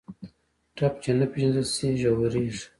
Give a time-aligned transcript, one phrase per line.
[0.75, 2.61] ټپ چې نه پېژندل شي، ژورېږي.